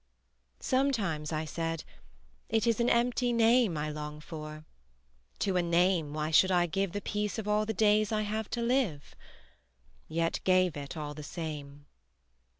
Sometimes 0.61 1.31
I 1.31 1.45
said: 1.45 1.83
It 2.49 2.65
is 2.65 2.79
an 2.79 2.89
empty 2.89 3.31
name 3.31 3.77
I 3.77 3.91
long 3.91 4.19
for; 4.19 4.65
to 5.37 5.57
a 5.57 5.61
name 5.61 6.11
why 6.15 6.31
should 6.31 6.49
I 6.49 6.65
give 6.65 6.93
The 6.93 7.01
peace 7.03 7.37
of 7.37 7.47
all 7.47 7.67
the 7.67 7.73
days 7.75 8.11
I 8.11 8.23
have 8.23 8.49
to 8.49 8.63
live? 8.63 9.13
Yet 10.07 10.39
gave 10.43 10.75
it 10.75 10.97
all 10.97 11.13
the 11.13 11.21
same. 11.21 11.85